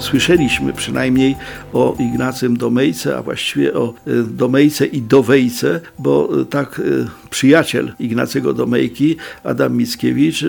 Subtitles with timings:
[0.00, 1.36] słyszeliśmy przynajmniej
[1.72, 7.92] o Ignacym Domejce, a właściwie o y, Domejce i Dowejce, bo y, tak y, przyjaciel
[7.98, 10.44] Ignacego Domejki, Adam Mickiewicz,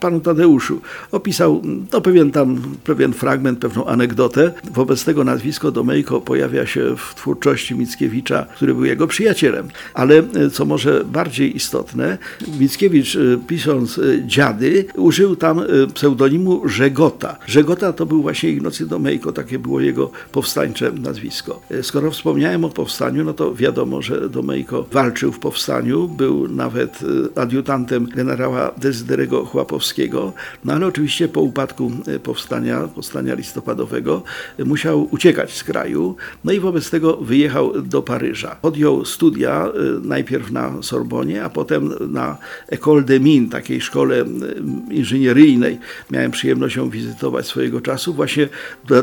[0.00, 0.80] panu Tadeuszu
[1.12, 1.62] opisał
[1.92, 4.52] no, pewien tam pewien fragment, pewną anegdotę.
[4.74, 9.68] Wobec tego nazwisko Domejko pojawia się w twórczości Mickiewicza, który był jego przyjacielem.
[9.94, 10.22] Ale
[10.52, 12.18] co może bardziej istotne,
[12.60, 15.60] Mickiewicz pisząc Dziady użył tam
[15.94, 17.36] pseudonimu Żegota.
[17.46, 21.60] Żegota to był właśnie Ignacy Domejko, takie było jego powstańcze nazwisko.
[21.82, 26.98] Skoro wspomniałem o powstaniu, no to wiadomo, że Domejko walczył w powstaniu, był nawet
[27.36, 30.32] adiutantem generała Dezyderego Chłapowskiego,
[30.64, 31.92] no ale oczywiście po upadku
[32.22, 34.22] powstania, powstania listopadowego
[34.58, 38.56] musiał uciekać z kraju, no i wobec tego wyjechał do Paryża.
[38.62, 39.68] Podjął studia
[40.02, 42.38] najpierw na Sorbonie, a potem na
[42.72, 44.24] École des Mines, takiej szkole
[44.90, 45.78] inżynieryjnej.
[46.10, 48.48] Miałem przyjemność ją wizytować swojego czasu, właśnie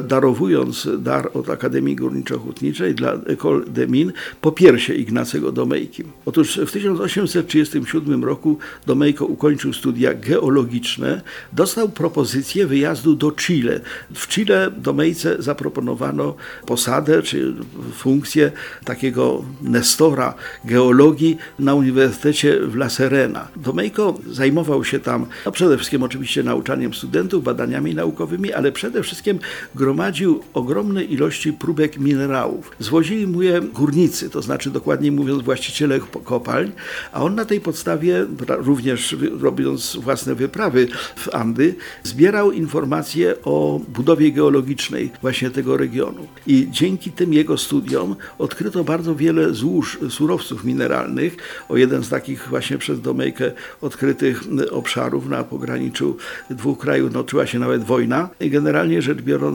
[0.07, 6.03] darowując dar od Akademii Górniczo-Hutniczej dla École des Mines po piersie Ignacego Domejki.
[6.25, 11.21] Otóż w 1837 roku Domejko ukończył studia geologiczne,
[11.53, 13.79] dostał propozycję wyjazdu do Chile.
[14.13, 17.53] W Chile Domejce zaproponowano posadę czy
[17.93, 18.51] funkcję
[18.85, 20.33] takiego nestora
[20.65, 23.47] geologii na Uniwersytecie w La Serena.
[23.55, 29.39] Domejko zajmował się tam no przede wszystkim oczywiście nauczaniem studentów, badaniami naukowymi, ale przede wszystkim
[29.75, 32.71] gromadził ogromne ilości próbek minerałów.
[32.79, 36.71] Zwozili mu je górnicy, to znaczy dokładniej mówiąc właściciele kopalń,
[37.11, 44.31] a on na tej podstawie, również robiąc własne wyprawy w Andy, zbierał informacje o budowie
[44.31, 46.27] geologicznej właśnie tego regionu.
[46.47, 51.37] I dzięki tym jego studiom odkryto bardzo wiele złóż surowców mineralnych.
[51.69, 53.51] O jeden z takich właśnie przez Domejkę
[53.81, 56.17] odkrytych obszarów na pograniczu
[56.49, 58.29] dwóch krajów toczyła się nawet wojna.
[58.39, 59.46] I generalnie rzecz biorąc,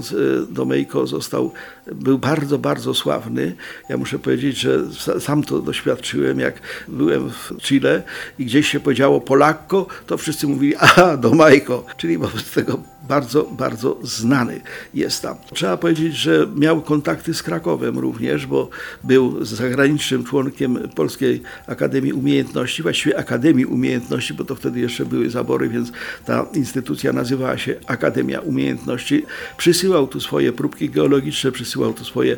[0.50, 1.52] Domejko został,
[1.86, 3.56] był bardzo, bardzo sławny.
[3.88, 4.80] Ja muszę powiedzieć, że
[5.20, 8.02] sam to doświadczyłem, jak byłem w Chile
[8.38, 13.98] i gdzieś się powiedziało Polakko, to wszyscy mówili, aha, Domajko, czyli wobec tego bardzo, bardzo
[14.02, 14.60] znany
[14.94, 15.36] jest tam.
[15.54, 18.68] Trzeba powiedzieć, że miał kontakty z Krakowem również, bo
[19.04, 25.68] był zagranicznym członkiem Polskiej Akademii Umiejętności, właściwie Akademii Umiejętności, bo to wtedy jeszcze były zabory,
[25.68, 25.92] więc
[26.24, 29.24] ta instytucja nazywała się Akademia Umiejętności.
[29.56, 32.36] Przysyłał tu swoje próbki geologiczne, przysyłał tu swoje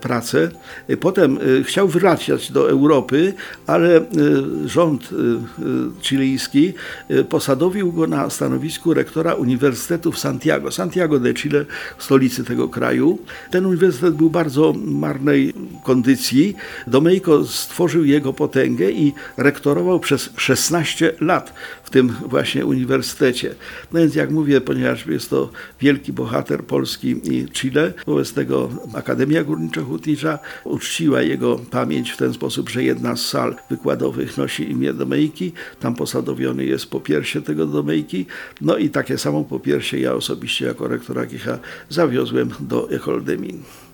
[0.00, 0.50] prace.
[1.00, 3.34] Potem chciał wracać do Europy,
[3.66, 4.00] ale
[4.66, 5.10] rząd
[6.00, 6.72] chilijski
[7.28, 10.70] posadowił go na stanowisku rektora Uniwersytetu w Santiago.
[10.70, 11.64] Santiago de Chile,
[11.98, 13.18] stolicy tego kraju.
[13.50, 15.54] Ten uniwersytet był bardzo marnej
[15.84, 16.56] kondycji.
[16.86, 21.54] Domejko stworzył jego potęgę i rektorował przez 16 lat
[21.84, 23.54] w tym właśnie uniwersytecie.
[23.92, 29.44] No więc jak mówię, ponieważ jest to wielki bohater Polski i Chile, wobec tego Akademia
[29.44, 35.52] Górniczo-Hutnicza uczciła jego pamięć w ten sposób, że jedna z sal wykładowych nosi imię Domejki.
[35.80, 38.26] Tam posadowiony jest popiersie tego Domejki.
[38.60, 41.58] No i takie samo popiersie ja osobiście jako rektor AGH
[41.88, 42.88] zawiozłem do
[43.38, 43.91] Mines.